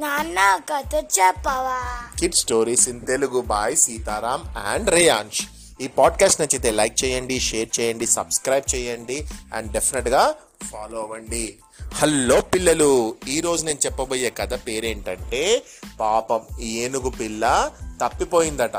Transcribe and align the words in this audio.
నాన్న 0.00 0.60
కథ 0.68 0.94
చెప్పవా? 0.94 1.80
Kid 2.18 2.34
stories 2.34 2.88
in 2.88 3.06
Telugu 3.06 3.40
by 3.40 3.76
Sitaram 3.76 4.42
and 4.66 4.90
Reyansh 4.90 5.42
ఈ 5.80 5.86
పాడ్కాస్ట్ 5.88 6.40
నచ్చితే 6.40 6.70
లైక్ 6.70 7.04
చేయండి 7.04 7.40
షేర్ 7.40 7.80
చేయండి 7.80 8.06
సబ్స్క్రైబ్ 8.06 8.74
చేయండి 8.74 9.26
అండ్ 9.54 9.72
డెఫినెట్గా 9.72 10.34
ఫాలో 10.70 10.98
అవ్వండి. 11.00 11.56
హలో 11.94 12.40
పిల్లలు 12.40 13.16
ఈరోజు 13.28 13.64
నేను 13.64 13.78
చెప్పబోయే 13.86 14.30
కథ 14.30 14.54
పేరేంటంటే 14.54 15.62
పాపం 16.00 16.40
ఈ 16.60 16.78
ఏనుగు 16.78 17.10
పిల్ల 17.10 17.70
తప్పిపోయిందట. 18.00 18.76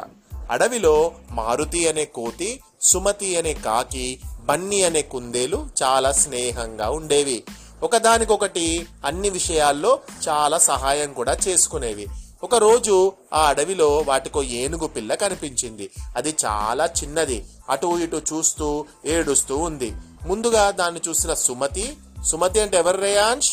అడవిలో 0.49 1.11
మారుతి 1.31 1.88
అనే 1.88 2.05
కోతి 2.05 2.59
సుమతి 2.81 3.38
అనే 3.38 3.53
కాకి 3.53 4.19
బన్నీ 4.43 4.83
అనే 4.83 5.01
కుందేలు 5.01 5.69
చాలా 5.83 6.11
స్నేహంగా 6.11 6.89
ఉండేవి. 6.89 7.44
ఒకదానికొకటి 7.84 8.88
అన్ని 9.05 9.30
విషయాల్లో 9.30 9.99
చాలా 10.30 10.58
సహాయం 10.58 11.13
కూడా 11.13 11.38
చేసుకునేవి. 11.48 12.08
ఒక 12.44 12.55
రోజు 12.55 13.13
ఆ 13.34 13.48
అడవిలో 13.48 13.98
వాటికో 13.98 14.44
ఏనుగు 14.44 14.88
పిల్ల 14.88 15.16
కనిపించింది. 15.16 15.91
అది 16.16 16.36
చాలా 16.45 16.86
చిన్నది. 16.86 17.45
అటు 17.70 17.99
ఇటు 17.99 18.22
చూస్తూ 18.34 18.86
ఏడుస్తూ 19.05 19.58
ఉంది. 19.58 19.94
ముందుగా 20.27 20.72
దాన్ని 20.72 21.02
చూసిన 21.08 21.34
సుమతి 21.34 21.98
సుమతి 22.25 22.59
అంటే 22.59 22.77
ఎవరు 22.77 22.98
రేయాంష్ 22.98 23.52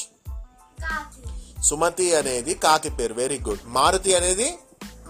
సుమతి 1.63 2.15
అనేది 2.15 2.55
కాకి 2.55 2.91
పేరు. 2.91 3.15
వెరీ 3.15 3.41
గుడ్ 3.49 3.61
మారుతి 3.65 4.15
అనేది 4.15 4.59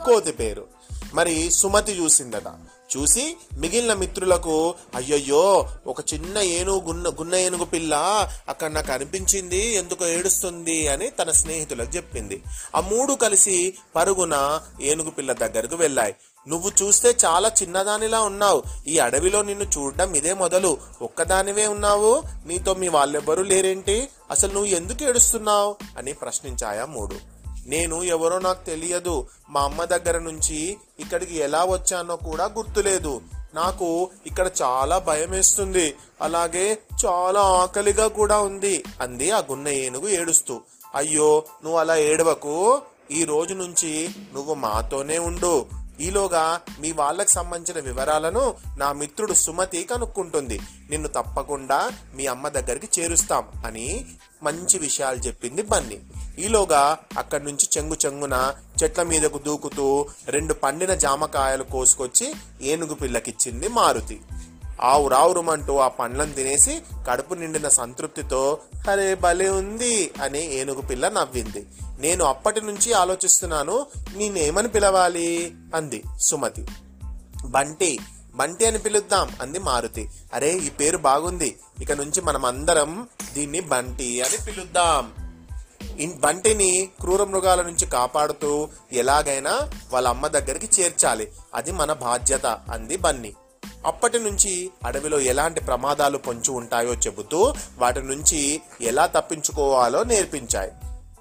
కోతి 0.05 0.33
పేరు. 0.33 0.67
మరి 1.15 1.51
సుమతి 1.51 1.93
చూసిందట. 1.93 2.49
చూసి 2.97 3.37
మిగిలిన 3.59 3.93
మిత్రులకు 3.93 4.75
అయ్యయ్యో 4.95 5.69
ఒక 5.87 6.01
చిన్న 6.15 6.39
ఏనుగు 6.39 6.81
గున్న 6.81 7.09
గున్న 7.09 7.35
ఏనుగు 7.35 7.65
పిల్ల 7.65 7.95
అక్కడ 8.49 8.71
నాకు 8.71 8.93
అనిపించింది 8.93 9.75
ఎందుకు 9.75 10.07
ఏడుస్తుంది 10.07 10.89
అని 10.89 11.11
తన 11.11 11.31
స్నేహితులకు 11.31 11.97
చెప్పింది. 11.97 12.43
ఆ 12.77 12.81
మూడు 12.81 13.13
కలిసి 13.13 13.75
పరుగున 13.97 14.61
ఏనుగు 14.83 15.11
పిల్ల 15.11 15.33
దగ్గరకు 15.33 15.77
వెళ్ళాయి. 15.77 16.15
నువ్వు 16.49 16.73
చూస్తే 16.83 17.17
చాలా 17.25 17.53
చిన్నదానిలా 17.63 18.21
ఉన్నావు. 18.21 18.63
ఈ 18.87 18.99
అడవిలో 18.99 19.43
నిన్ను 19.43 19.65
చూడడం 19.65 20.15
ఇదే 20.15 20.35
మొదలు. 20.35 20.79
ఒక్కదానివే 21.03 21.67
ఉన్నావు. 21.67 22.23
నీతో 22.47 22.75
మీ 22.75 22.89
వాళ్ళెవ్వరూ 22.89 23.43
లేరేంటి? 23.43 24.09
అసలు 24.31 24.53
నువ్వు 24.53 24.67
ఎందుకు 24.67 25.05
ఏడుస్తున్నావు? 25.05 25.77
అని 25.99 26.13
ప్రశ్నించాయా 26.13 26.85
మూడు. 26.87 27.38
నేను 27.69 28.03
ఎవరో 28.03 28.39
నాకు 28.39 28.67
తెలియదు. 28.67 29.27
మా 29.51 29.61
అమ్మ 29.61 29.85
దగ్గర 29.85 30.19
నుంచి 30.19 30.77
ఇక్కడికి 31.01 31.39
ఎలా 31.39 31.65
వచ్చానో 31.65 32.17
కూడా 32.17 32.45
గుర్తులేదు. 32.45 33.23
నాకు 33.55 34.11
ఇక్కడ 34.27 34.51
చాలా 34.63 34.99
భయం 34.99 35.31
వేస్తుంది. 35.31 35.95
అలాగే 36.23 36.79
చాలా 37.07 37.41
ఆకలిగా 37.41 38.09
కూడా 38.09 38.39
ఉంది 38.39 38.85
అంది 39.01 39.31
ఆ 39.31 39.39
గున్న 39.39 39.69
ఏనుగు 39.69 40.09
ఏడుస్తూ. 40.09 40.61
అయ్యో 40.95 41.45
నువ్వు 41.65 41.81
అలా 41.81 41.97
ఏడవకు. 41.97 42.83
ఈ 43.11 43.25
రోజు 43.25 43.55
నుంచి 43.55 44.09
నువ్వు 44.35 44.55
మాతోనే 44.55 45.19
ఉండు. 45.19 45.67
ఈలోగా 46.01 46.61
మీ 46.81 46.93
వాళ్ళకి 46.93 47.31
సంబంధించిన 47.31 47.85
వివరాలను 47.85 48.55
నా 48.77 48.93
మిత్రుడు 48.93 49.33
సుమతి 49.33 49.85
కనుక్కుంటుంది. 49.85 50.61
నిన్ను 50.91 51.09
తప్పకుండా 51.09 51.91
మీ 52.15 52.27
అమ్మ 52.27 52.49
దగ్గరికి 52.49 53.01
చేరుస్తాం 53.01 53.49
అని 53.67 54.07
మంచి 54.43 54.79
విషయాలు 54.79 55.17
చెప్పింది 55.17 55.63
బన్నీ. 55.63 56.01
ఈలోగా 56.39 56.99
అక్కడి 57.19 57.45
నుంచి 57.45 57.69
చెంగు 57.77 57.97
చెంగున 58.07 58.55
చెట్ల 58.83 59.03
మీదకు 59.03 59.39
దూకుతూ 59.39 60.07
రెండు 60.27 60.55
పండిన 60.55 60.95
జామకాయలు 60.95 61.65
కోసుకొచ్చి 61.65 62.35
ఏనుగు 62.63 62.95
పిల్లకిచ్చింది 62.95 63.69
మారుతి. 63.69 64.21
ఆవు 64.83 65.09
రావురుమంటూ 65.09 65.77
ఆ 65.77 65.89
పండ్లను 65.89 66.33
తినేసి 66.33 66.83
కడుపు 67.07 67.35
నిండిన 67.35 67.69
సంతృప్తితో 67.69 68.59
అరే 68.91 69.15
భలే 69.15 69.49
ఉంది 69.49 70.11
అని 70.23 70.55
ఏనుగు 70.55 70.81
పిల్ల 70.81 71.09
నవ్వింది. 71.09 71.67
నేను 71.99 72.25
అప్పటి 72.25 72.61
నుంచి 72.61 72.93
ఆలోచిస్తున్నాను 72.93 73.87
నేనేమని 74.17 74.69
పిలవాలి? 74.69 75.55
అంది 75.75 76.03
సుమతి. 76.21 76.67
బంటి 77.45 77.99
బంటి 78.35 78.67
అని 78.67 78.79
పిలుద్దాం 78.79 79.29
అంది 79.41 79.59
మారుతి. 79.59 80.11
అరే 80.35 80.53
ఈ 80.53 80.71
పేరు 80.71 80.99
బాగుంది. 80.99 81.59
ఇక 81.81 81.93
నుంచి 81.93 82.21
మనం 82.21 82.45
అందరం 82.45 83.09
దీన్ని 83.35 83.61
బంటి 83.61 84.23
అని 84.23 84.45
పిలుద్దాం. 84.45 85.13
బంటిని 86.21 86.89
క్రూర 87.01 87.25
మృగాల 87.25 87.63
నుంచి 87.63 87.87
కాపాడుతూ 87.87 88.69
ఎలాగైనా 88.93 89.71
వాళ్ళ 89.93 90.09
అమ్మ 90.09 90.27
దగ్గరికి 90.27 90.83
చేర్చాలి. 90.83 91.33
అది 91.55 91.73
మన 91.73 91.93
బాధ్యత 91.93 92.47
అంది 92.47 92.97
బన్నీ. 92.97 93.33
అప్పటి 93.87 94.19
నుంచి 94.19 94.71
అడవిలో 94.85 95.21
ఎలాంటి 95.21 95.61
ప్రమాదాలు 95.61 96.19
పొంచి 96.19 96.51
ఉంటాయో 96.51 96.95
చెబుతూ 96.95 97.55
వాటి 97.79 98.03
నుంచి 98.03 98.61
ఎలా 98.81 99.07
తప్పించుకోవాలో 99.07 100.05
నేర్పించాయి. 100.05 100.73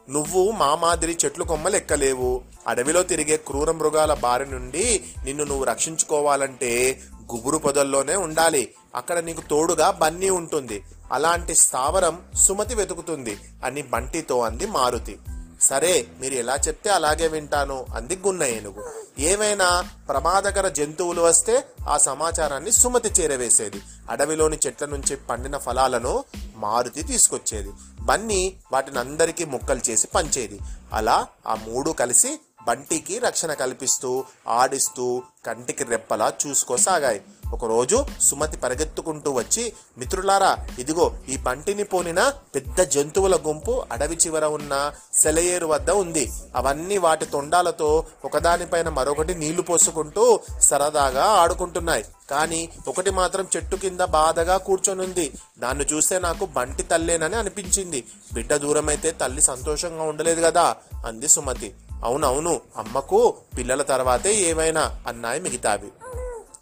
నువ్వు 0.10 0.52
మా 0.52 0.76
మాదిరి 0.76 1.18
చెట్లు 1.26 1.44
కొమ్మలు 1.44 1.76
ఎక్కలేవు 1.76 2.42
అడవిలో 2.68 3.04
తిరిగే 3.04 3.38
క్రూర 3.38 3.72
మృగాల 3.72 4.14
బారి 4.14 4.52
నుండి 4.52 5.04
నిన్ను 5.24 5.44
నువ్వు 5.44 5.64
రక్షించుకోవాలంటే 5.64 7.02
గుబురు 7.34 7.58
పొదల్లోనే 7.58 8.16
ఉండాలి. 8.16 8.74
అక్కడ 8.96 9.18
నీకు 9.18 9.42
తోడుగా 9.50 9.92
బన్నీ 9.92 10.30
ఉంటుంది. 10.30 10.84
అలాంటి 11.12 11.56
స్థావరం 11.56 12.22
సుమతి 12.34 12.76
వెతుకుతుంది 12.76 13.38
అని 13.66 13.82
బంటితో 13.82 14.40
అంది 14.40 14.66
మారుతి. 14.66 15.18
సరే 15.62 16.08
మీరు 16.20 16.34
ఎలా 16.34 16.56
చెప్తే 16.56 16.90
అలాగే 16.90 17.28
వింటాను 17.28 17.86
అంది 17.96 18.20
గున్న 18.28 18.44
ఏనుగు. 18.44 19.07
ఏమైనా 19.20 19.90
ప్రమాదకర 20.10 20.68
జంతువులు 20.68 21.22
వస్తే 21.22 21.64
ఆ 21.90 21.98
సమాచారాన్ని 21.98 22.72
సుమతి 22.72 23.22
చేరవేసేది. 23.22 23.82
అడవిలోని 24.10 24.60
చెట్ల 24.68 24.86
నుంచి 24.86 25.16
పండిన 25.16 25.58
ఫలాలను 25.58 26.24
మారుతి 26.56 27.04
తీసుకొచ్చేది. 27.04 27.72
బన్నీ 28.02 28.56
వాటిని 28.72 29.00
అందరికీ 29.00 29.46
ముక్కలు 29.46 29.82
చేసి 29.90 30.08
పంచేది. 30.08 30.60
అలా 30.94 31.28
ఆ 31.48 31.56
మూడు 31.56 31.92
కలిసి 31.92 32.40
బంటికి 32.68 33.20
రక్షణ 33.20 33.54
కల్పిస్తూ 33.54 34.24
ఆడిస్తూ 34.48 35.22
కంటికి 35.46 35.84
రెప్పలా 35.84 36.34
చూసుకోసాగాయి. 36.44 37.22
ఒకరోజు 37.54 37.98
సుమతి 38.22 38.58
పరిగెత్తుకుంటూ 38.58 39.32
వచ్చి 39.32 39.74
మిత్రులారా 39.98 40.58
ఇదిగో 40.80 41.06
ఈ 41.30 41.38
బంటిని 41.38 41.84
పోనిన 41.84 42.34
పెద్ద 42.56 42.82
జంతువుల 42.82 43.36
గుంపు 43.48 43.74
అడవి 43.92 44.16
చివర 44.16 44.46
ఉన్న 44.46 44.74
సెలయేరు 45.14 45.68
వద్ద 45.68 45.90
ఉంది. 45.92 46.26
అవన్నీ 46.56 46.98
వాటి 46.98 47.26
తొండాలతో 47.26 47.90
ఒకదానిపైన 48.26 48.90
మరొకటి 48.90 49.36
నీళ్ళు 49.36 49.62
పోసుకుంటూ 49.62 50.40
సరదాగా 50.62 51.26
ఆడుకుంటున్నాయి. 51.42 52.06
కానీ 52.30 52.70
ఒకటి 52.88 53.12
మాత్రం 53.12 53.48
చెట్టు 53.56 53.76
కింద 53.76 54.00
బాధగా 54.00 54.58
కూర్చొనుంది. 54.58 55.28
దాన్ని 55.60 55.86
చూస్తే 55.94 56.20
నాకు 56.20 56.46
బంటి 56.46 56.84
తల్లేనని 56.84 57.36
అనిపించింది. 57.36 58.06
బిడ్డ 58.34 58.56
దూరమైతే 58.56 59.12
తల్లి 59.12 59.42
సంతోషంగా 59.42 60.04
ఉండలేదు 60.04 60.42
కదా 60.42 60.76
అంది 61.06 61.28
సుమతి. 61.28 61.74
అవునవును 62.04 62.62
అమ్మకు 62.78 63.34
పిల్లల 63.58 63.82
తర్వాతే 63.82 64.34
ఏమైనా 64.34 65.00
అన్నాయి 65.08 65.40
మిగతావి. 65.40 65.92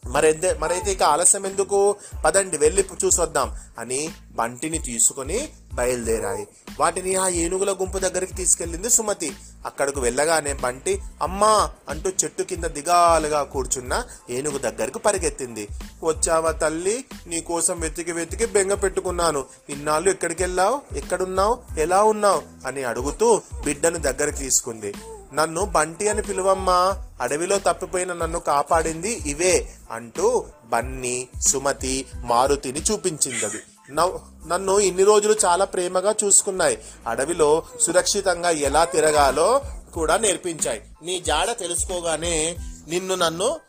మరైతే 0.05 0.53
మరైతే 0.53 0.91
ఇక 0.91 1.03
ఆలస్యం 1.03 1.45
ఎందుకు? 1.45 1.95
పదండి 2.25 2.57
వెళ్ళి 2.57 2.85
చూసొద్దాం 3.05 3.55
అని 3.79 4.09
బంటిని 4.35 4.79
తీసుకొని 4.79 5.49
బయలుదేరాయి. 5.73 6.47
వాటిని 6.79 7.15
ఆ 7.15 7.27
ఏనుగుల 7.27 7.71
గుంపు 7.71 7.97
దగ్గరికి 7.97 8.33
తీసుకెళ్ళింది 8.33 8.89
సుమతి. 8.89 9.35
అక్కడకు 9.65 9.99
వెళ్ళగానే 9.99 10.53
బంటి 10.53 11.01
అమ్మా! 11.21 11.69
అంటూ 11.89 12.09
చెట్టు 12.09 12.43
కింద 12.43 12.63
దిగాలుగా 12.63 13.43
కూర్చున్న 13.43 14.03
ఏనుగు 14.29 14.57
దగ్గరకు 14.57 14.99
పరిగెత్తింది. 14.99 15.67
వచ్చావా 16.03 16.51
తల్లి? 16.51 17.05
నీ 17.27 17.41
కోసం 17.41 17.79
వెతికి 17.79 18.11
వెతికి 18.11 18.45
బెంగ 18.45 18.73
పెట్టుకున్నాను. 18.73 19.45
ఇన్నాళ్ళు 19.69 20.09
ఎక్కడికి 20.09 20.43
వెళ్ళావు 20.43 20.81
ఎక్కడున్నావు? 20.97 21.79
ఎలా 21.79 22.03
ఉన్నావు? 22.03 22.67
అని 22.67 22.83
అడుగుతూ 22.83 23.41
బిడ్డను 23.63 23.97
దగ్గరికి 23.97 24.37
తీసుకుంది. 24.37 24.93
నన్ను 25.35 25.65
బంటి 25.65 26.09
అని 26.09 26.21
పిలువమ్మా. 26.21 27.03
అడవిలో 27.21 27.59
తప్పిపోయిన 27.59 28.13
నన్ను 28.13 28.39
కాపాడింది 28.39 29.19
ఇవే 29.25 29.73
అంటూ 29.91 30.45
బన్ని 30.65 31.27
సుమతి 31.41 32.05
మారుతిని 32.15 32.81
చూపించింది 32.81 33.45
అది 33.45 33.59
నవ్- 33.91 34.49
నన్ను 34.49 34.79
ఇన్ని 34.79 35.03
రోజులు 35.03 35.35
చాలా 35.45 35.65
ప్రేమగా 35.65 36.15
చూసుకున్నాయి. 36.23 36.77
అడవిలో 37.07 37.63
సురక్షితంగా 37.81 38.49
ఎలా 38.49 38.85
తిరగాలో 38.85 39.61
కూడా 39.93 40.17
నేర్పించాయి. 40.17 40.81
నీ 41.03 41.19
జాడ 41.19 41.59
తెలుసుకోగానే 41.59 42.55
నిన్ను 42.87 43.15
నన్ను 43.15 43.59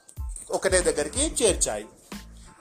ఒకటే 0.50 0.80
దగ్గరికి 0.80 1.44
చేర్చాయి. 1.44 1.84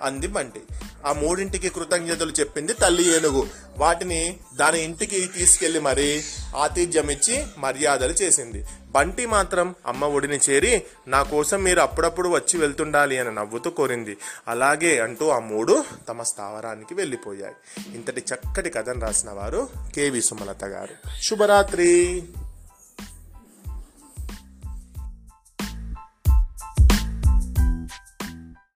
అంది 0.02 0.28
బంటి. 0.28 0.62
ఆ 1.06 1.14
మూడింటికి 1.14 1.70
కృతజ్ఞతలు 1.70 2.32
చెప్పింది 2.32 2.74
తల్లి 2.74 3.16
ఏనుగు. 3.16 3.48
వాటిని 3.78 4.38
దాని 4.56 4.84
ఇంటికి 4.84 5.22
తీసుకెళ్ళి 5.22 5.80
మరీ 5.80 6.24
ఆతిథ్యం 6.56 7.10
ఇచ్చి 7.10 7.46
మర్యాదలు 7.58 8.12
చేసింది. 8.12 8.66
బంటి 8.96 9.26
మాత్రం 9.26 9.76
అమ్మ 9.88 10.06
ఒడిని 10.06 10.40
చేరి 10.50 10.84
నా 11.08 11.24
కోసం 11.24 11.64
మీరు 11.64 11.80
అప్పుడప్పుడు 11.80 12.30
వచ్చి 12.30 12.60
వెళ్తుండాలి 12.60 13.18
అని 13.18 13.36
నవ్వుతూ 13.36 13.70
కోరింది. 13.70 14.18
అలాగే 14.48 15.00
అంటూ 15.00 15.30
ఆ 15.30 15.40
మూడు 15.40 15.84
తమ 16.10 16.24
స్థావరానికి 16.24 16.94
వెళ్ళిపోయాయి. 16.94 17.56
ఇంతటి 17.96 18.24
చక్కటి 18.34 18.70
కథను 18.70 19.00
రాసిన 19.00 19.30
వారు 19.30 19.70
కేవి 19.96 20.22
సుమలత 20.22 20.66
గారు. 20.66 21.22
శుభరాత్రి. 21.22 22.24